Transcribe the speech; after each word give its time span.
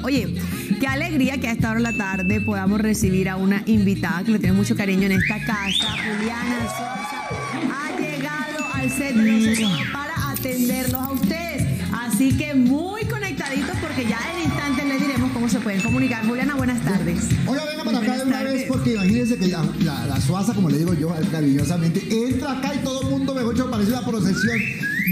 Oye, 0.00 0.34
qué 0.80 0.86
alegría 0.86 1.38
que 1.38 1.48
a 1.48 1.52
esta 1.52 1.68
hora 1.70 1.76
de 1.78 1.82
la 1.82 1.92
tarde 1.96 2.40
podamos 2.40 2.80
recibir 2.80 3.28
a 3.28 3.36
una 3.36 3.62
invitada 3.66 4.24
que 4.24 4.32
le 4.32 4.38
tiene 4.38 4.56
mucho 4.56 4.74
cariño 4.74 5.02
en 5.04 5.12
esta 5.12 5.38
casa. 5.44 5.94
Juliana 6.02 6.60
Sosa 6.62 7.28
ha 7.70 8.00
llegado 8.00 8.64
al 8.72 8.90
set 8.90 9.14
de 9.14 9.60
los 9.60 9.92
para 9.92 10.30
atenderlos 10.32 11.00
a 11.02 11.10
ustedes. 11.12 11.80
Así 11.92 12.32
que 12.36 12.54
muy 12.54 13.04
conectaditos 13.04 13.76
porque 13.80 14.06
ya 14.08 14.18
en 14.34 14.44
instantes 14.50 14.86
les 14.86 15.00
diremos 15.00 15.30
cómo 15.30 15.48
se 15.48 15.60
pueden 15.60 15.82
comunicar. 15.82 16.26
Juliana, 16.26 16.54
buenas 16.56 16.80
tardes. 16.82 17.28
Oiga, 17.46 17.64
venga 17.66 17.84
para 17.84 17.98
acá 17.98 18.16
de 18.16 18.22
una 18.24 18.32
tardes. 18.38 18.52
vez 18.54 18.64
porque 18.68 18.94
imagínense 18.94 19.36
que 19.36 19.46
la, 19.48 19.62
la, 19.84 20.06
la 20.06 20.20
Suaza, 20.22 20.54
como 20.54 20.70
le 20.70 20.78
digo 20.78 20.94
yo 20.94 21.14
cariñosamente, 21.30 22.02
entra 22.10 22.58
acá 22.58 22.74
y 22.74 22.78
todo 22.78 23.02
el 23.02 23.08
mundo, 23.10 23.34
mejor 23.34 23.54
dicho, 23.54 23.70
parece 23.70 23.90
una 23.92 24.04
procesión. 24.06 24.58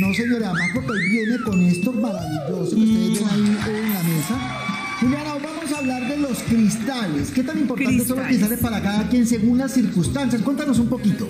No, 0.01 0.15
señores, 0.15 0.49
además 0.49 0.71
porque 0.75 0.93
viene 1.11 1.37
con 1.45 1.61
esto 1.61 1.93
maravilloso 1.93 2.75
que 2.75 2.83
ustedes 2.83 3.19
ven 3.21 3.59
ahí 3.63 3.77
en 3.77 3.95
la 3.95 4.03
mesa. 4.03 4.57
Cristales. 6.51 7.31
¿Qué 7.31 7.45
tan 7.45 7.59
importantes 7.59 8.07
son 8.09 8.19
los 8.19 8.27
Cristales. 8.27 8.59
cristales 8.59 8.59
para 8.59 8.83
cada 8.83 9.09
quien 9.09 9.27
según 9.27 9.59
las 9.59 9.73
circunstancias? 9.73 10.43
Cuéntanos 10.43 10.79
un 10.81 10.89
poquito. 10.89 11.29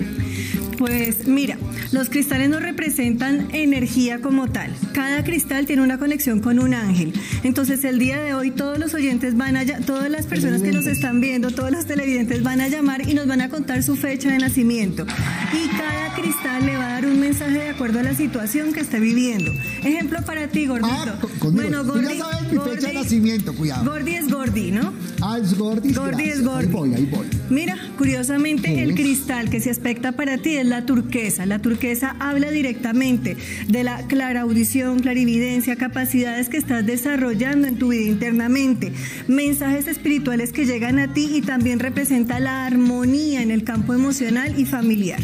Pues 0.81 1.27
mira, 1.27 1.59
los 1.91 2.09
cristales 2.09 2.49
nos 2.49 2.63
representan 2.63 3.49
energía 3.51 4.19
como 4.19 4.47
tal. 4.47 4.75
Cada 4.93 5.23
cristal 5.23 5.67
tiene 5.67 5.83
una 5.83 5.99
conexión 5.99 6.39
con 6.39 6.57
un 6.57 6.73
ángel. 6.73 7.13
Entonces 7.43 7.83
el 7.83 7.99
día 7.99 8.19
de 8.19 8.33
hoy 8.33 8.49
todos 8.49 8.79
los 8.79 8.95
oyentes 8.95 9.37
van 9.37 9.57
a, 9.57 9.65
todas 9.85 10.09
las 10.09 10.25
personas 10.25 10.63
que 10.63 10.71
nos 10.71 10.87
están 10.87 11.21
viendo, 11.21 11.51
todos 11.51 11.69
los 11.69 11.85
televidentes 11.85 12.41
van 12.41 12.61
a 12.61 12.67
llamar 12.67 13.07
y 13.07 13.13
nos 13.13 13.27
van 13.27 13.41
a 13.41 13.49
contar 13.49 13.83
su 13.83 13.95
fecha 13.95 14.31
de 14.31 14.39
nacimiento. 14.39 15.05
Y 15.53 15.67
cada 15.77 16.15
cristal 16.15 16.65
le 16.65 16.75
va 16.75 16.87
a 16.87 16.91
dar 16.93 17.05
un 17.05 17.19
mensaje 17.19 17.59
de 17.59 17.69
acuerdo 17.69 17.99
a 17.99 18.03
la 18.03 18.15
situación 18.15 18.73
que 18.73 18.79
esté 18.79 18.99
viviendo. 18.99 19.51
Ejemplo 19.83 20.17
para 20.25 20.47
ti, 20.47 20.65
gordito. 20.65 20.89
Ah, 20.91 21.05
ya 21.05 22.15
sabes 22.17 22.51
mi 22.51 22.57
fecha 22.57 22.87
de 22.87 22.93
nacimiento, 22.95 23.53
cuidado. 23.53 23.85
Gordi 23.85 24.15
es 24.15 24.27
Gordi, 24.31 24.71
¿no? 24.71 24.93
Ah, 25.21 25.37
es. 25.39 25.55
Gordi 25.55 25.93
gracias. 25.93 26.37
es 26.37 26.43
Gordi. 26.43 26.65
Ahí 26.65 26.71
voy, 26.71 26.95
ahí 26.95 27.05
voy. 27.05 27.27
Mira, 27.51 27.77
curiosamente 27.97 28.81
el 28.81 28.95
cristal 28.95 29.49
que 29.49 29.59
se 29.59 29.69
aspecta 29.69 30.13
para 30.13 30.37
ti 30.37 30.55
es 30.55 30.70
la 30.71 30.85
turquesa. 30.85 31.45
La 31.45 31.59
turquesa 31.59 32.15
habla 32.19 32.49
directamente 32.49 33.37
de 33.67 33.83
la 33.83 34.07
claraaudición, 34.07 35.01
clarividencia, 35.01 35.75
capacidades 35.75 36.49
que 36.49 36.57
estás 36.57 36.85
desarrollando 36.85 37.67
en 37.67 37.77
tu 37.77 37.89
vida 37.89 38.09
internamente, 38.09 38.93
mensajes 39.27 39.87
espirituales 39.87 40.51
que 40.51 40.65
llegan 40.65 40.97
a 40.97 41.13
ti 41.13 41.29
y 41.35 41.41
también 41.41 41.79
representa 41.79 42.39
la 42.39 42.65
armonía 42.65 43.41
en 43.41 43.51
el 43.51 43.63
campo 43.63 43.93
emocional 43.93 44.57
y 44.57 44.65
familiar. 44.65 45.21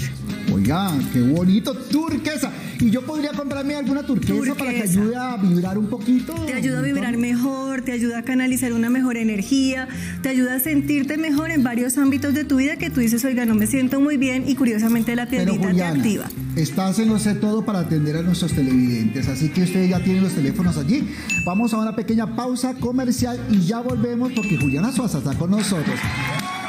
Oiga, 0.53 0.91
qué 1.13 1.21
bonito, 1.21 1.73
turquesa. 1.75 2.51
¿Y 2.79 2.91
yo 2.91 3.01
podría 3.01 3.31
comprarme 3.31 3.75
alguna 3.75 4.03
turquesa, 4.03 4.53
para 4.53 4.71
que 4.71 4.83
ayude 4.83 5.15
a 5.15 5.35
vibrar 5.37 5.77
un 5.77 5.87
poquito? 5.87 6.33
Te 6.45 6.53
ayuda 6.53 6.79
a 6.79 6.81
vibrar 6.81 7.17
mejor, 7.17 7.81
te 7.81 7.91
ayuda 7.91 8.19
a 8.19 8.23
canalizar 8.23 8.71
una 8.73 8.89
mejor 8.89 9.17
energía, 9.17 9.87
te 10.21 10.29
ayuda 10.29 10.55
a 10.55 10.59
sentirte 10.59 11.17
mejor 11.17 11.49
en 11.49 11.63
varios 11.63 11.97
ámbitos 11.97 12.33
de 12.33 12.43
tu 12.43 12.57
vida 12.57 12.77
que 12.77 12.89
tú 12.89 12.99
dices, 12.99 13.25
oiga, 13.25 13.45
no 13.45 13.55
me 13.55 13.65
siento 13.65 13.99
muy 13.99 14.17
bien 14.17 14.47
y 14.47 14.55
curiosamente 14.55 15.15
la 15.15 15.25
Pero 15.25 15.45
piedrita 15.45 15.67
te 15.67 15.71
Juliana, 15.73 15.99
activa. 15.99 16.25
estás 16.55 16.99
en 16.99 17.09
lo 17.09 17.17
sé 17.17 17.33
todo 17.35 17.65
para 17.65 17.79
atender 17.79 18.17
a 18.17 18.21
nuestros 18.21 18.53
televidentes, 18.53 19.27
así 19.27 19.49
que 19.49 19.63
ustedes 19.63 19.89
ya 19.89 20.03
tienen 20.03 20.23
los 20.23 20.33
teléfonos 20.33 20.77
allí. 20.77 21.07
Vamos 21.45 21.73
a 21.73 21.79
una 21.79 21.95
pequeña 21.95 22.35
pausa 22.35 22.75
comercial 22.75 23.39
y 23.49 23.61
ya 23.61 23.81
volvemos 23.81 24.31
porque 24.33 24.57
Juliana 24.57 24.91
Suaza 24.91 25.17
está 25.17 25.33
con 25.33 25.49
nosotros. 25.49 25.99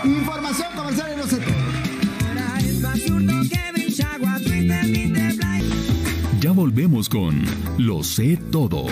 Información 0.04 0.68
comercial 0.76 1.12
en 1.12 1.18
lo 1.18 1.26
sé 1.26 1.38
volvemos 6.58 7.08
con 7.08 7.40
Lo 7.78 8.02
sé 8.02 8.36
todo. 8.50 8.86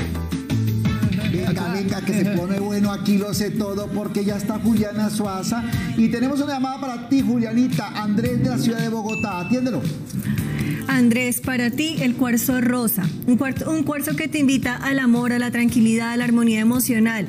Venga, 1.33 1.73
venga, 1.73 2.01
que 2.01 2.13
se 2.13 2.25
pone 2.37 2.61
bueno 2.61 2.93
aquí 2.93 3.19
lo 3.19 3.35
sé 3.35 3.51
todo 3.51 3.89
porque 3.89 4.25
ya 4.25 4.37
está 4.37 4.61
Juliana 4.61 5.11
Suaza 5.11 5.65
y 5.97 6.07
tenemos 6.09 6.41
una 6.41 6.53
llamada 6.55 6.81
para 6.81 7.09
ti, 7.09 7.23
Julianita, 7.23 7.89
Andrés 8.01 8.41
de 8.41 8.51
la 8.51 8.59
ciudad 8.59 8.79
de 8.79 8.89
Bogotá. 8.89 9.41
Atiéndelo. 9.41 9.83
Andrés, 10.87 11.41
para 11.41 11.73
ti 11.73 11.97
el 12.03 12.15
cuarzo 12.15 12.61
rosa, 12.61 13.03
un 13.27 13.37
cuarzo, 13.37 13.69
un 13.69 13.83
cuarzo 13.83 14.15
que 14.15 14.29
te 14.29 14.39
invita 14.39 14.77
al 14.77 15.01
amor, 15.01 15.33
a 15.33 15.41
la 15.41 15.51
tranquilidad, 15.51 16.13
a 16.13 16.17
la 16.17 16.25
armonía 16.25 16.61
emocional. 16.61 17.27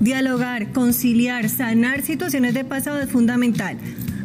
Dialogar, 0.00 0.72
conciliar, 0.72 1.50
sanar 1.50 2.00
situaciones 2.00 2.54
de 2.54 2.64
pasado 2.64 3.00
es 3.00 3.10
fundamental 3.10 3.76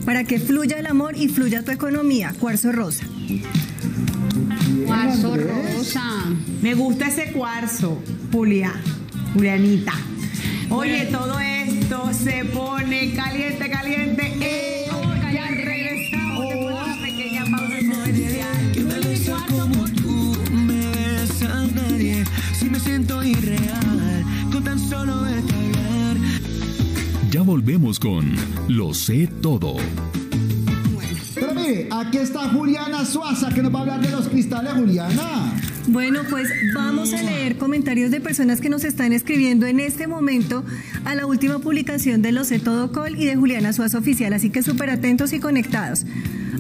para 0.06 0.24
que 0.24 0.40
fluya 0.40 0.80
el 0.80 0.88
amor 0.88 1.18
y 1.18 1.28
fluya 1.28 1.64
tu 1.64 1.72
economía. 1.72 2.34
Cuarzo 2.40 2.72
rosa. 2.72 3.06
Cuarzo 5.14 5.34
Andrés. 5.34 5.78
rosa. 5.78 6.26
Me 6.64 6.74
gusta 6.74 7.08
ese 7.08 7.32
cuarzo, 7.32 8.02
Julia, 8.32 8.74
Julianita. 9.34 9.94
Oye, 10.72 11.06
todo 11.06 11.40
esto 11.40 12.10
se 12.14 12.46
pone 12.46 13.14
caliente, 13.14 13.70
caliente. 13.70 14.34
Eh, 14.42 14.88
ya 15.32 15.48
regresamos 15.50 16.50
después 16.50 16.68
de 16.68 16.74
una 16.74 17.02
pequeña 17.04 17.46
pausa 17.46 17.78
comercial. 17.78 18.58
me 20.52 20.88
besas 20.88 21.74
nadie 21.74 22.24
si 22.58 22.70
me 22.72 22.80
siento 22.80 23.24
irreal 23.24 24.26
con 24.52 24.64
tan 24.64 24.80
solo 24.80 25.22
verte 25.22 25.54
hablar 25.54 26.18
Ya 27.30 27.42
volvemos 27.44 28.00
con 28.00 28.36
Lo 28.68 28.96
sé 28.96 29.28
todo. 29.28 29.76
Aquí 31.92 32.18
está 32.18 32.50
Juliana 32.50 33.06
Suaza 33.06 33.50
que 33.50 33.62
nos 33.62 33.74
va 33.74 33.80
a 33.80 33.82
hablar 33.84 34.02
de 34.02 34.12
los 34.12 34.28
cristales, 34.28 34.74
Juliana. 34.74 35.54
Bueno, 35.88 36.22
pues 36.30 36.50
vamos 36.74 37.14
a 37.14 37.22
leer 37.22 37.58
comentarios 37.58 38.12
de 38.12 38.20
personas 38.20 38.60
que 38.60 38.70
nos 38.70 38.84
están 38.84 39.14
escribiendo 39.14 39.66
en 39.66 39.80
este 39.80 40.08
momento 40.08 40.66
a 41.06 41.16
la 41.16 41.26
última 41.26 41.60
publicación 41.60 42.22
de 42.22 42.34
Lo 42.34 42.44
sé 42.44 42.60
todo 42.60 42.92
Col 42.92 43.18
y 43.18 43.26
de 43.26 43.36
Juliana 43.36 43.72
Suazo 43.72 44.00
Oficial, 44.00 44.34
así 44.34 44.50
que 44.50 44.62
súper 44.62 44.90
atentos 44.90 45.32
y 45.32 45.40
conectados. 45.40 46.06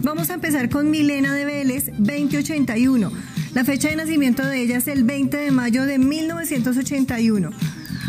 Vamos 0.03 0.29
a 0.29 0.35
empezar 0.35 0.69
con 0.69 0.89
Milena 0.89 1.33
de 1.33 1.45
Vélez, 1.45 1.91
2081. 1.97 3.11
La 3.53 3.65
fecha 3.65 3.89
de 3.89 3.97
nacimiento 3.97 4.45
de 4.45 4.61
ella 4.61 4.77
es 4.77 4.87
el 4.87 5.03
20 5.03 5.35
de 5.35 5.51
mayo 5.51 5.85
de 5.85 5.99
1981. 5.99 7.51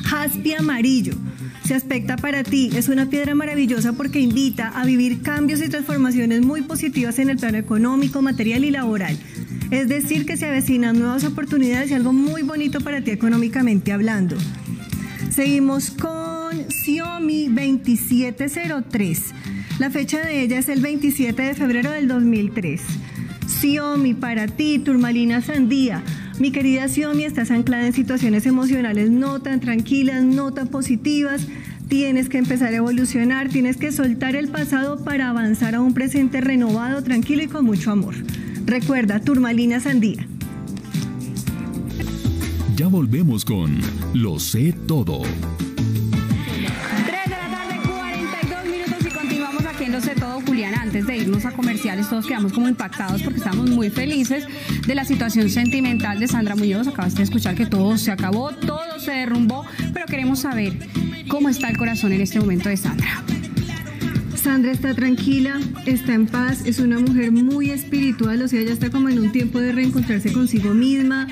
Jaspi 0.04 0.54
amarillo. 0.54 1.14
Se 1.64 1.74
aspecta 1.74 2.16
para 2.16 2.44
ti. 2.44 2.70
Es 2.74 2.88
una 2.88 3.08
piedra 3.08 3.34
maravillosa 3.34 3.94
porque 3.94 4.20
invita 4.20 4.68
a 4.68 4.84
vivir 4.84 5.22
cambios 5.22 5.62
y 5.62 5.68
transformaciones 5.68 6.42
muy 6.42 6.60
positivas 6.62 7.18
en 7.18 7.30
el 7.30 7.38
plano 7.38 7.56
económico, 7.56 8.20
material 8.20 8.64
y 8.64 8.70
laboral. 8.70 9.16
Es 9.70 9.88
decir, 9.88 10.26
que 10.26 10.36
se 10.36 10.46
avecinan 10.46 10.98
nuevas 10.98 11.24
oportunidades 11.24 11.90
y 11.90 11.94
algo 11.94 12.12
muy 12.12 12.42
bonito 12.42 12.80
para 12.82 13.00
ti 13.00 13.12
económicamente 13.12 13.92
hablando. 13.92 14.36
Seguimos 15.30 15.90
con 15.90 16.70
Xiaomi 16.70 17.48
2703. 17.48 19.22
La 19.78 19.90
fecha 19.90 20.20
de 20.20 20.42
ella 20.42 20.58
es 20.58 20.68
el 20.68 20.80
27 20.80 21.42
de 21.42 21.54
febrero 21.54 21.90
del 21.90 22.08
2003. 22.08 22.82
Xiaomi 23.60 24.14
para 24.14 24.46
ti, 24.46 24.78
Turmalina 24.78 25.40
Sandía. 25.40 26.02
Mi 26.38 26.50
querida 26.50 26.88
Xiaomi, 26.88 27.24
estás 27.24 27.52
anclada 27.52 27.86
en 27.86 27.92
situaciones 27.92 28.44
emocionales 28.46 29.08
no 29.10 29.40
tan 29.40 29.60
tranquilas, 29.60 30.24
no 30.24 30.52
tan 30.52 30.68
positivas. 30.68 31.46
Tienes 31.88 32.28
que 32.28 32.38
empezar 32.38 32.72
a 32.72 32.76
evolucionar, 32.76 33.48
tienes 33.48 33.76
que 33.76 33.92
soltar 33.92 34.34
el 34.34 34.48
pasado 34.48 35.04
para 35.04 35.28
avanzar 35.30 35.76
a 35.76 35.80
un 35.80 35.94
presente 35.94 36.40
renovado, 36.40 37.02
tranquilo 37.04 37.44
y 37.44 37.46
con 37.46 37.64
mucho 37.64 37.92
amor. 37.92 38.14
Recuerda, 38.66 39.20
Turmalina 39.20 39.78
Sandía. 39.78 40.26
Ya 42.76 42.88
volvemos 42.88 43.44
con 43.44 43.78
Lo 44.12 44.40
sé 44.40 44.74
todo. 44.88 45.22
Antes 50.94 51.08
de 51.08 51.16
irnos 51.16 51.44
a 51.44 51.50
comerciales, 51.50 52.08
todos 52.08 52.24
quedamos 52.24 52.52
como 52.52 52.68
impactados 52.68 53.20
porque 53.20 53.38
estamos 53.38 53.68
muy 53.68 53.90
felices 53.90 54.46
de 54.86 54.94
la 54.94 55.04
situación 55.04 55.50
sentimental 55.50 56.20
de 56.20 56.28
Sandra 56.28 56.54
Muñoz. 56.54 56.86
Acabaste 56.86 57.16
de 57.16 57.24
escuchar 57.24 57.56
que 57.56 57.66
todo 57.66 57.98
se 57.98 58.12
acabó, 58.12 58.52
todo 58.52 59.00
se 59.00 59.10
derrumbó, 59.10 59.66
pero 59.92 60.06
queremos 60.06 60.38
saber 60.38 60.78
cómo 61.26 61.48
está 61.48 61.68
el 61.68 61.76
corazón 61.76 62.12
en 62.12 62.20
este 62.20 62.38
momento 62.38 62.68
de 62.68 62.76
Sandra. 62.76 63.24
Sandra 64.36 64.70
está 64.70 64.94
tranquila, 64.94 65.58
está 65.84 66.14
en 66.14 66.28
paz, 66.28 66.62
es 66.64 66.78
una 66.78 67.00
mujer 67.00 67.32
muy 67.32 67.70
espiritual, 67.70 68.40
o 68.42 68.46
sea, 68.46 68.60
ella 68.60 68.72
está 68.72 68.90
como 68.90 69.08
en 69.08 69.18
un 69.18 69.32
tiempo 69.32 69.58
de 69.58 69.72
reencontrarse 69.72 70.32
consigo 70.32 70.74
misma, 70.74 71.26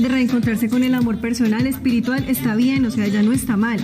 de 0.00 0.08
reencontrarse 0.08 0.68
con 0.68 0.82
el 0.82 0.96
amor 0.96 1.20
personal, 1.20 1.64
espiritual, 1.68 2.24
está 2.26 2.56
bien, 2.56 2.84
o 2.84 2.90
sea, 2.90 3.04
ella 3.04 3.22
no 3.22 3.32
está 3.32 3.56
mal. 3.56 3.78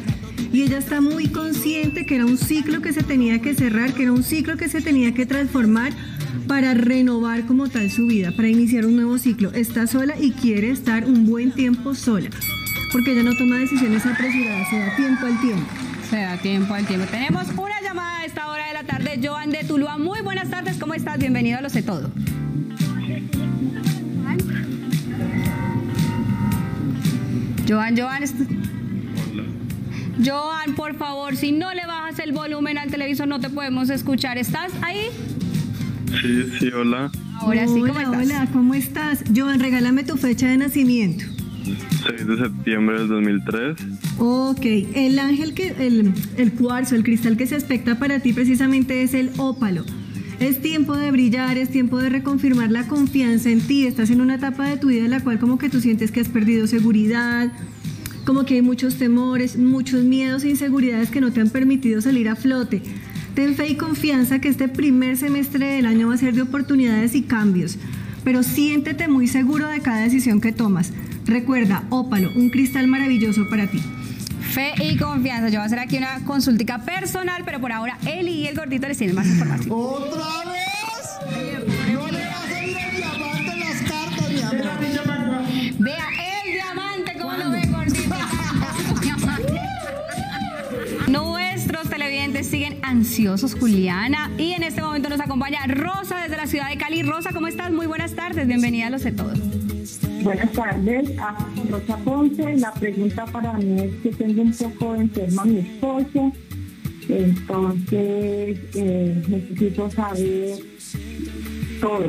Y 0.52 0.62
ella 0.62 0.78
está 0.78 1.00
muy 1.00 1.28
consciente 1.28 2.04
que 2.04 2.16
era 2.16 2.26
un 2.26 2.36
ciclo 2.36 2.82
que 2.82 2.92
se 2.92 3.02
tenía 3.02 3.40
que 3.40 3.54
cerrar, 3.54 3.94
que 3.94 4.02
era 4.02 4.12
un 4.12 4.22
ciclo 4.22 4.58
que 4.58 4.68
se 4.68 4.82
tenía 4.82 5.14
que 5.14 5.24
transformar 5.24 5.92
para 6.46 6.74
renovar 6.74 7.46
como 7.46 7.68
tal 7.68 7.90
su 7.90 8.06
vida, 8.06 8.32
para 8.36 8.48
iniciar 8.48 8.84
un 8.84 8.96
nuevo 8.96 9.16
ciclo. 9.16 9.50
Está 9.52 9.86
sola 9.86 10.14
y 10.20 10.32
quiere 10.32 10.70
estar 10.70 11.06
un 11.06 11.24
buen 11.24 11.52
tiempo 11.52 11.94
sola, 11.94 12.28
porque 12.92 13.12
ella 13.12 13.22
no 13.22 13.34
toma 13.36 13.56
decisiones 13.56 14.04
apresuradas, 14.04 14.68
se 14.68 14.78
da 14.78 14.94
tiempo 14.96 15.26
al 15.26 15.40
tiempo. 15.40 15.66
Se 16.10 16.16
da 16.16 16.36
tiempo 16.36 16.74
al 16.74 16.86
tiempo. 16.86 17.06
Tenemos 17.10 17.46
una 17.56 17.80
llamada 17.80 18.18
a 18.18 18.24
esta 18.26 18.50
hora 18.50 18.66
de 18.66 18.74
la 18.74 18.84
tarde. 18.84 19.18
Joan 19.22 19.50
de 19.50 19.64
Tuluá. 19.64 19.96
Muy 19.96 20.20
buenas 20.20 20.50
tardes. 20.50 20.76
¿Cómo 20.76 20.92
estás? 20.92 21.18
Bienvenido 21.18 21.56
a 21.56 21.62
Lo 21.62 21.70
Sé 21.70 21.82
Todo. 21.82 22.10
Joan, 27.66 27.96
Joan. 27.96 28.24
Joan, 30.24 30.74
por 30.74 30.94
favor, 30.96 31.36
si 31.36 31.52
no 31.52 31.72
le 31.74 31.86
bajas 31.86 32.18
el 32.18 32.32
volumen 32.32 32.78
al 32.78 32.90
televisor 32.90 33.28
no 33.28 33.40
te 33.40 33.48
podemos 33.48 33.90
escuchar. 33.90 34.38
¿Estás 34.38 34.72
ahí? 34.82 35.06
Sí, 36.20 36.44
sí, 36.58 36.68
hola. 36.68 37.10
Ahora 37.40 37.66
sí, 37.66 37.80
¿cómo 37.80 37.92
hola, 37.92 38.02
estás? 38.02 38.22
hola, 38.22 38.48
¿cómo 38.52 38.74
estás? 38.74 39.24
Joan, 39.34 39.58
regálame 39.60 40.04
tu 40.04 40.16
fecha 40.16 40.48
de 40.48 40.58
nacimiento. 40.58 41.24
6 42.06 42.26
de 42.26 42.36
septiembre 42.36 42.98
del 42.98 43.08
2003. 43.08 43.76
Ok, 44.18 44.64
el 44.94 45.18
ángel 45.18 45.54
que, 45.54 45.68
el, 45.78 46.12
el 46.36 46.52
cuarzo, 46.52 46.94
el 46.94 47.04
cristal 47.04 47.36
que 47.36 47.46
se 47.46 47.56
aspecta 47.56 47.98
para 47.98 48.20
ti 48.20 48.32
precisamente 48.32 49.02
es 49.02 49.14
el 49.14 49.30
ópalo. 49.38 49.84
Es 50.40 50.60
tiempo 50.60 50.96
de 50.96 51.10
brillar, 51.12 51.56
es 51.56 51.70
tiempo 51.70 51.98
de 51.98 52.08
reconfirmar 52.08 52.70
la 52.70 52.88
confianza 52.88 53.48
en 53.48 53.60
ti. 53.60 53.86
Estás 53.86 54.10
en 54.10 54.20
una 54.20 54.34
etapa 54.34 54.66
de 54.66 54.76
tu 54.76 54.88
vida 54.88 55.04
en 55.04 55.10
la 55.10 55.20
cual 55.20 55.38
como 55.38 55.56
que 55.56 55.68
tú 55.70 55.80
sientes 55.80 56.10
que 56.10 56.20
has 56.20 56.28
perdido 56.28 56.66
seguridad, 56.66 57.52
como 58.24 58.44
que 58.44 58.54
hay 58.54 58.62
muchos 58.62 58.96
temores, 58.96 59.56
muchos 59.56 60.04
miedos 60.04 60.44
e 60.44 60.50
inseguridades 60.50 61.10
que 61.10 61.20
no 61.20 61.32
te 61.32 61.40
han 61.40 61.50
permitido 61.50 62.00
salir 62.00 62.28
a 62.28 62.36
flote. 62.36 62.82
Ten 63.34 63.54
fe 63.54 63.68
y 63.68 63.76
confianza 63.76 64.40
que 64.40 64.48
este 64.48 64.68
primer 64.68 65.16
semestre 65.16 65.66
del 65.66 65.86
año 65.86 66.08
va 66.08 66.14
a 66.14 66.18
ser 66.18 66.34
de 66.34 66.42
oportunidades 66.42 67.14
y 67.14 67.22
cambios, 67.22 67.78
pero 68.24 68.42
siéntete 68.42 69.08
muy 69.08 69.26
seguro 69.26 69.68
de 69.68 69.80
cada 69.80 70.02
decisión 70.02 70.40
que 70.40 70.52
tomas. 70.52 70.92
Recuerda, 71.24 71.84
ópalo, 71.90 72.30
un 72.36 72.50
cristal 72.50 72.88
maravilloso 72.88 73.48
para 73.48 73.68
ti. 73.68 73.80
Fe 74.52 74.74
y 74.84 74.98
confianza. 74.98 75.48
Yo 75.48 75.54
voy 75.54 75.62
a 75.62 75.64
hacer 75.64 75.78
aquí 75.78 75.96
una 75.96 76.22
consultica 76.24 76.84
personal, 76.84 77.42
pero 77.44 77.58
por 77.60 77.72
ahora 77.72 77.96
Eli 78.04 78.32
y 78.32 78.46
el 78.46 78.56
gordito 78.56 78.86
les 78.86 78.98
tienen 78.98 79.16
más 79.16 79.26
información. 79.26 79.68
¿Otra 79.70 80.31
ansiosos, 93.02 93.56
Juliana. 93.56 94.30
Y 94.38 94.52
en 94.52 94.62
este 94.62 94.80
momento 94.80 95.08
nos 95.08 95.20
acompaña 95.20 95.66
Rosa 95.66 96.18
desde 96.22 96.36
la 96.36 96.46
ciudad 96.46 96.68
de 96.70 96.76
Cali. 96.76 97.02
Rosa, 97.02 97.30
¿cómo 97.32 97.48
estás? 97.48 97.72
Muy 97.72 97.86
buenas 97.86 98.14
tardes. 98.14 98.46
Bienvenida 98.46 98.86
a 98.86 98.90
Los 98.90 99.02
de 99.02 99.10
Todo. 99.10 99.32
Buenas 100.22 100.52
tardes, 100.52 101.18
a 101.18 101.36
Rosa 101.68 101.96
Ponce. 101.96 102.56
La 102.58 102.72
pregunta 102.72 103.24
para 103.26 103.54
mí 103.54 103.80
es 103.80 103.94
que 104.02 104.10
tengo 104.10 104.42
un 104.42 104.52
poco 104.52 104.94
enferma 104.94 105.42
a 105.42 105.44
mi 105.46 105.58
esposo, 105.58 106.32
entonces 107.08 108.58
eh, 108.76 109.24
necesito 109.28 109.90
saber 109.90 110.58
todo. 111.80 112.08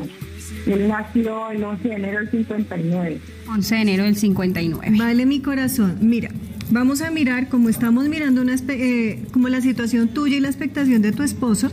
Él 0.68 0.88
nació 0.88 1.50
el 1.50 1.63
11 1.63 1.88
de 1.88 1.95
enero 1.95 2.19
del 2.19 2.30
59. 2.30 3.22
11 3.50 3.75
de 3.75 3.81
enero 3.81 4.04
del 4.04 4.16
59. 4.16 4.98
Vale, 5.00 5.25
mi 5.25 5.42
corazón. 5.42 5.98
Mira, 6.01 6.30
vamos 6.71 7.01
a 7.01 7.12
mirar 7.12 7.50
como 7.50 7.69
estamos 7.69 8.07
mirando 8.07 8.42
una 8.42 8.56
eh, 8.69 9.25
como 9.31 9.50
la 9.50 9.62
situación 9.62 10.10
tuya 10.10 10.38
y 10.38 10.39
la 10.39 10.50
expectación 10.50 11.01
de 11.01 11.12
tu 11.12 11.24
esposo. 11.24 11.71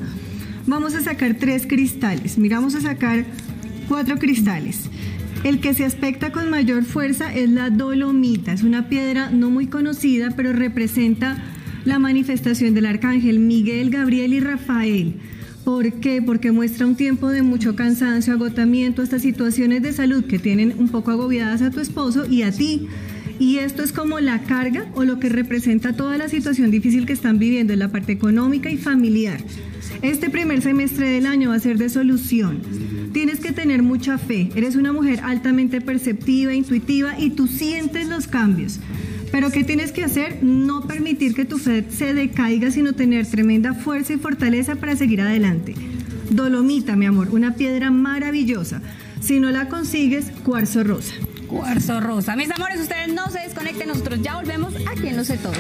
Vamos 0.67 0.95
a 0.95 1.01
sacar 1.01 1.35
tres 1.35 1.67
cristales. 1.67 2.39
Miramos 2.39 2.75
a 2.75 2.81
sacar 2.81 3.25
cuatro 3.89 4.19
cristales. 4.19 4.89
El 5.43 5.61
que 5.61 5.73
se 5.73 5.85
aspecta 5.85 6.33
con 6.33 6.51
mayor 6.51 6.85
fuerza 6.85 7.35
es 7.35 7.49
la 7.49 7.71
dolomita. 7.71 8.53
Es 8.53 8.63
una 8.63 8.89
piedra 8.89 9.31
no 9.31 9.51
muy 9.51 9.67
conocida, 9.67 10.31
pero 10.37 10.53
representa 10.53 11.43
la 11.85 11.99
manifestación 11.99 12.75
del 12.75 12.87
arcángel 12.87 13.39
Miguel, 13.39 13.91
Gabriel 13.91 14.35
y 14.35 14.41
Rafael. 14.41 15.15
¿Por 15.65 15.93
qué? 15.95 16.23
Porque 16.23 16.53
muestra 16.53 16.87
un 16.87 16.95
tiempo 16.95 17.29
de 17.29 17.43
mucho 17.43 17.75
cansancio, 17.77 18.35
agotamiento, 18.35 19.03
hasta 19.03 19.19
situaciones 19.19 19.83
de 19.83 19.93
salud 19.93 20.25
que 20.25 20.39
tienen 20.39 20.75
un 20.79 20.89
poco 20.89 21.11
agobiadas 21.11 21.63
a 21.63 21.71
tu 21.71 21.81
esposo 21.81 22.27
y 22.27 22.43
a 22.43 22.53
ti. 22.53 22.89
Y 23.41 23.57
esto 23.57 23.83
es 23.83 23.91
como 23.91 24.21
la 24.21 24.43
carga 24.43 24.85
o 24.95 25.05
lo 25.05 25.19
que 25.19 25.31
representa 25.31 25.95
toda 25.95 26.19
la 26.19 26.29
situación 26.29 26.71
difícil 26.71 27.07
que 27.07 27.15
están 27.15 27.39
viviendo 27.39 27.73
en 27.73 27.79
la 27.79 27.89
parte 27.89 28.13
económica 28.13 28.71
y 28.71 28.77
familiar. 28.77 29.41
Este 30.03 30.29
primer 30.29 30.61
semestre 30.61 31.09
del 31.09 31.25
año 31.25 31.49
va 31.49 31.55
a 31.55 31.61
ser 31.61 31.79
de 31.79 31.89
solución. 31.89 32.61
Tienes 33.15 33.41
que 33.41 33.53
tener 33.53 33.83
mucha 33.83 34.19
fe. 34.19 34.51
Eres 34.55 34.77
una 34.77 34.93
mujer 34.93 35.21
altamente 35.25 35.81
perceptiva, 35.81 36.53
intuitiva 36.53 37.19
y 37.19 37.31
tú 37.31 37.47
sientes 37.47 38.11
los 38.11 38.27
cambios. 38.27 38.79
Pero 39.33 39.51
¿qué 39.51 39.65
tienes 39.65 39.93
que 39.93 40.05
hacer? 40.05 40.43
No 40.43 40.87
permitir 40.87 41.35
que 41.35 41.47
tu 41.47 41.57
fe 41.57 41.87
se 41.89 42.13
decaiga, 42.13 42.71
sino 42.71 42.93
tener 42.93 43.27
tremenda 43.27 43.73
fuerza 43.73 44.13
y 44.13 44.19
fortaleza 44.19 44.77
para 44.77 44.97
seguir 44.97 45.23
adelante. 45.23 45.75
Dolomita, 46.29 46.95
mi 46.95 47.07
amor, 47.07 47.29
una 47.33 47.55
piedra 47.55 47.91
maravillosa. 47.91 48.83
Si 49.21 49.41
no 49.41 49.51
la 49.51 49.71
consigues, 49.71 50.31
cuarzo 50.45 50.85
rosa. 50.85 51.15
Cuarzo 51.51 52.01
rosa. 52.01 52.37
Mis 52.37 52.49
amores, 52.53 52.81
ustedes 52.81 53.13
no 53.13 53.29
se 53.29 53.41
desconecten. 53.41 53.89
Nosotros 53.89 54.21
ya 54.23 54.37
volvemos 54.37 54.73
aquí 54.87 55.09
en 55.09 55.17
Los 55.17 55.27
de 55.27 55.37
Todo. 55.39 55.53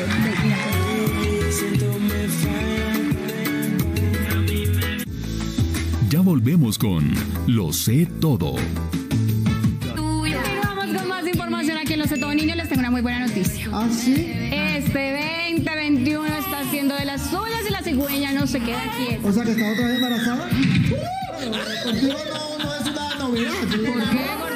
Ya 6.08 6.20
volvemos 6.20 6.78
con 6.78 7.12
Lo 7.48 7.72
sé 7.72 8.06
todo. 8.20 8.54
Continuamos 9.96 10.86
con 10.96 11.08
más 11.08 11.26
información 11.26 11.76
aquí 11.76 11.94
en 11.94 11.98
Los 11.98 12.10
de 12.10 12.18
Todo. 12.18 12.34
Niños, 12.34 12.56
les 12.56 12.68
tengo 12.68 12.80
una 12.80 12.90
muy 12.92 13.00
buena 13.00 13.26
noticia. 13.26 13.68
¿Ah, 13.72 13.88
sí? 13.90 14.32
Este 14.52 15.30
2021 15.54 16.36
está 16.36 16.60
haciendo 16.60 16.94
de 16.94 17.04
las 17.04 17.20
suyas 17.22 17.62
y 17.68 17.72
la 17.72 17.82
cigüeña 17.82 18.32
no 18.32 18.46
se 18.46 18.60
queda 18.60 18.82
quieta. 18.96 19.26
O 19.26 19.32
sea, 19.32 19.42
que 19.44 19.50
está 19.50 19.72
otra 19.72 19.86
vez 19.88 19.96
embarazada. 19.96 20.48
Contigo 21.84 22.14
no, 22.32 22.64
no 22.64 22.74
es 22.76 22.86
una 22.86 23.14
novedad. 23.16 23.52
¿Por 23.60 24.10
qué, 24.10 24.49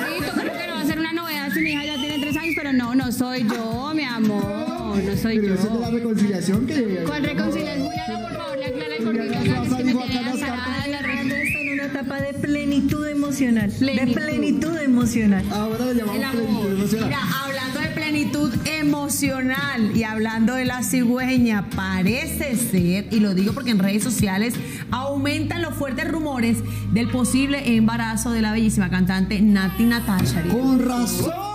mi 1.64 1.70
hija 1.70 1.84
ya 1.84 1.96
tiene 1.96 2.18
tres 2.18 2.36
años, 2.36 2.54
pero 2.54 2.72
no, 2.72 2.94
no 2.94 3.10
soy 3.10 3.46
yo, 3.48 3.92
mi 3.94 4.04
amor. 4.04 5.02
No 5.02 5.16
soy 5.16 5.40
Pero 5.40 5.54
eso 5.54 5.66
es 5.66 5.72
de 5.72 5.78
la 5.80 5.90
yo. 5.90 5.96
reconciliación 5.96 6.66
que... 6.66 7.04
Con 7.04 7.24
reconciliación, 7.24 7.86
Juliana, 7.86 8.28
por 8.28 8.36
favor, 8.36 8.58
le 8.58 8.66
aclara 8.66 8.94
gordito 9.00 9.24
Juliana 9.24 9.60
acá, 9.62 9.76
que 9.78 9.84
me 9.84 9.92
tiene 10.06 10.30
azarada 10.30 10.86
la 10.88 11.20
en 11.20 11.72
una 11.72 11.84
etapa 11.86 12.20
de 12.20 12.34
plenitud 12.34 13.06
emocional. 13.08 13.70
Plenitud. 13.78 14.06
De 14.06 14.20
plenitud 14.20 14.76
emocional. 14.78 15.44
Ahora 15.50 15.86
le 15.86 15.94
llamamos 15.94 16.22
El 16.22 16.30
plenitud 16.30 16.72
emocional. 16.72 17.08
Mira, 17.08 17.20
hablando 17.42 17.80
de 17.80 17.86
plenitud 17.88 18.54
emocional 18.66 19.96
y 19.96 20.02
hablando 20.04 20.54
de 20.54 20.64
la 20.66 20.82
cigüeña, 20.82 21.70
parece 21.70 22.56
ser, 22.56 23.06
y 23.10 23.20
lo 23.20 23.34
digo 23.34 23.54
porque 23.54 23.70
en 23.70 23.78
redes 23.78 24.04
sociales 24.04 24.54
aumentan 24.90 25.62
los 25.62 25.74
fuertes 25.74 26.06
rumores 26.08 26.58
del 26.92 27.08
posible 27.08 27.74
embarazo 27.74 28.32
de 28.32 28.42
la 28.42 28.52
bellísima 28.52 28.90
cantante 28.90 29.40
Nati 29.40 29.84
Natasha. 29.84 30.42
Con 30.42 30.84
razón, 30.86 31.53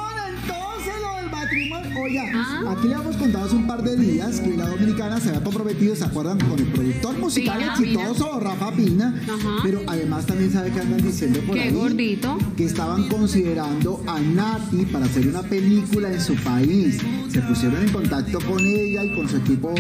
Oiga, 2.10 2.24
Ah. 2.34 2.72
aquí 2.76 2.88
le 2.88 2.96
hemos 2.96 3.16
contado 3.18 3.46
hace 3.46 3.56
un 3.56 3.68
par 3.68 3.84
de 3.84 3.96
días 3.96 4.40
que 4.40 4.58
la 4.58 4.68
dominicana 4.68 5.20
se 5.20 5.30
había 5.30 5.44
comprometido, 5.44 5.96
¿se 5.96 6.06
acuerdan? 6.06 6.40
Con 6.40 6.58
el 6.60 6.66
productor 6.66 7.20
musical 7.20 7.60
Pina, 7.60 7.74
exitoso, 7.74 8.40
Rafa 8.40 8.72
Pina. 8.72 9.22
Ajá. 9.32 9.58
Pero 9.62 9.82
además 9.86 10.26
también 10.26 10.52
sabe 10.52 10.72
que 10.72 10.80
andan 10.80 11.02
diciendo 11.04 11.40
por 11.46 11.54
Qué 11.56 11.62
ahí 11.64 11.72
gordito. 11.72 12.38
que 12.58 12.66
estaban 12.66 13.08
considerando 13.10 14.02
a 14.08 14.20
Nati 14.20 14.86
para 14.92 15.06
hacer 15.06 15.28
una 15.28 15.44
película 15.44 16.12
en 16.12 16.20
su 16.20 16.34
país. 16.38 16.98
Se 17.32 17.42
pusieron 17.42 17.80
en 17.84 17.90
contacto 17.92 18.40
con 18.40 18.60
ella 18.66 19.04
y 19.04 19.14
con 19.14 19.30
su 19.30 19.38
equipo 19.38 19.76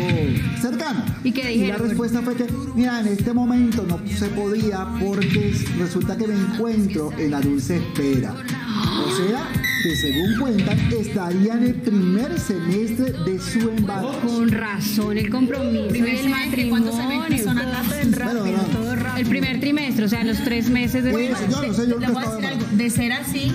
cercano. 0.61 1.03
¿Y 1.23 1.31
qué 1.31 1.43
la 1.45 1.49
dijeron? 1.49 1.81
respuesta 1.89 2.21
fue 2.21 2.35
que, 2.35 2.45
mira, 2.75 2.99
en 2.99 3.07
este 3.07 3.33
momento 3.33 3.83
no 3.89 3.99
se 4.15 4.27
podía 4.27 4.85
porque 5.03 5.55
resulta 5.79 6.15
que 6.15 6.27
me 6.27 6.35
encuentro 6.35 7.11
en 7.17 7.31
la 7.31 7.41
dulce 7.41 7.77
espera. 7.77 8.35
Que 9.83 9.95
según 9.95 10.37
cuentan, 10.37 10.77
estaría 10.91 11.53
en 11.53 11.63
el 11.63 11.75
primer 11.75 12.37
semestre 12.37 13.13
de 13.13 13.39
su 13.39 13.69
embarazo. 13.69 14.19
Con 14.19 14.51
razón, 14.51 15.17
el 15.17 15.29
compromiso 15.29 15.95
y 15.95 15.99
el 15.99 16.29
matrimonio. 16.29 16.91
Pero, 18.13 18.33
no, 18.33 18.68
El 19.19 19.27
primer 19.27 19.59
trimestre, 19.59 20.05
o 20.05 20.09
sea, 20.09 20.23
los 20.23 20.37
tres 20.43 20.69
meses 20.69 21.03
de 21.03 21.11
Pues, 21.11 21.29
yo 21.29 21.61
no 21.61 21.73
sé, 21.73 21.87
yo 21.89 21.97
Le 21.99 22.05
que 22.05 22.11
voy 22.11 22.23
a 22.23 22.25
estaba 22.25 22.35
decir 22.35 22.45
algo, 22.47 22.63
embarazada. 22.63 22.77
de 22.77 22.89
ser 22.89 23.11
así, 23.11 23.51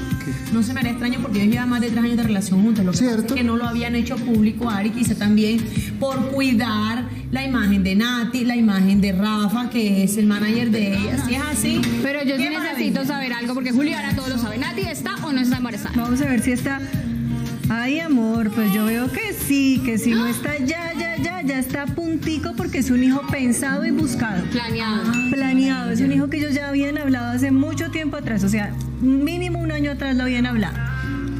no 0.52 0.62
se 0.62 0.74
me 0.74 0.80
haría 0.80 0.90
extraño 0.92 1.18
porque 1.22 1.38
ellos 1.40 1.52
llevan 1.52 1.68
más 1.70 1.80
de 1.80 1.88
tres 1.90 2.04
años 2.04 2.16
de 2.18 2.22
relación 2.22 2.62
juntos. 2.62 2.84
Lo 2.84 2.92
que 2.92 2.98
pasa 2.98 3.10
es 3.10 3.14
Cierto. 3.16 3.34
que 3.34 3.42
no 3.44 3.56
lo 3.56 3.64
habían 3.66 3.94
hecho 3.96 4.16
público, 4.16 4.68
Ari, 4.68 4.90
quizá 4.90 5.14
también 5.14 5.58
por 5.98 6.30
cuidar 6.30 7.04
la 7.30 7.44
imagen 7.44 7.82
de 7.82 7.96
Nati, 7.96 8.44
la 8.44 8.56
imagen 8.56 9.00
de 9.00 9.12
Rafa, 9.12 9.70
que 9.70 10.04
es 10.04 10.16
el 10.18 10.26
manager 10.26 10.70
de 10.70 10.96
ella. 10.98 11.24
Si 11.26 11.34
es 11.34 11.40
así. 11.42 11.80
Pero 12.02 12.22
yo 12.24 12.36
sí 12.36 12.42
necesito 12.42 12.58
maravilla. 13.00 13.04
saber 13.06 13.32
algo 13.32 13.54
porque 13.54 13.72
Juliana 13.72 14.14
todo 14.14 14.28
lo 14.28 14.38
sabe. 14.38 14.58
¿Nati 14.58 14.82
está 14.82 15.14
o 15.24 15.32
no 15.32 15.40
está 15.40 15.56
embarazada? 15.56 15.94
Vamos 15.96 16.20
a 16.20 16.26
ver 16.26 16.40
si 16.42 16.52
está. 16.52 16.80
Ay, 17.70 17.98
amor, 18.00 18.50
pues 18.50 18.72
yo 18.74 18.84
veo 18.84 19.10
que 19.10 19.32
sí, 19.32 19.80
que 19.84 19.96
si 19.96 20.10
no 20.10 20.26
está 20.26 20.58
ya, 20.58 20.92
ya, 20.98 21.03
ya, 21.22 21.42
ya 21.42 21.58
está 21.58 21.82
a 21.82 21.86
puntico 21.86 22.52
porque 22.56 22.78
es 22.78 22.90
un 22.90 23.02
hijo 23.02 23.22
pensado 23.30 23.84
y 23.84 23.90
buscado. 23.90 24.44
Planeado. 24.50 25.02
Planeado, 25.30 25.90
es 25.90 26.00
un 26.00 26.12
hijo 26.12 26.28
que 26.28 26.38
ellos 26.38 26.54
ya 26.54 26.68
habían 26.68 26.98
hablado 26.98 27.32
hace 27.32 27.50
mucho 27.50 27.90
tiempo 27.90 28.16
atrás, 28.16 28.44
o 28.44 28.48
sea, 28.48 28.74
mínimo 29.00 29.58
un 29.60 29.72
año 29.72 29.92
atrás 29.92 30.16
lo 30.16 30.24
habían 30.24 30.46
hablado. 30.46 30.76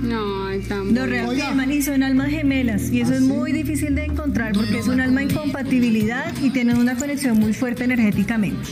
No, 0.03 0.45
tan 0.69 0.95
Lo 0.95 1.07
reafirman 1.07 1.73
y 1.73 1.81
son 1.81 2.03
almas 2.03 2.29
gemelas 2.29 2.91
y 2.91 3.01
eso 3.01 3.13
¿Ah, 3.13 3.17
es 3.17 3.21
sí? 3.23 3.27
muy 3.27 3.53
difícil 3.53 3.95
de 3.95 4.05
encontrar 4.05 4.53
porque 4.53 4.79
es 4.79 4.87
un 4.87 5.01
alma 5.01 5.23
en 5.23 5.31
compatibilidad 5.31 6.31
y 6.43 6.51
tienen 6.51 6.77
una 6.77 6.95
conexión 6.95 7.39
muy 7.39 7.55
fuerte 7.55 7.85
energéticamente. 7.85 8.69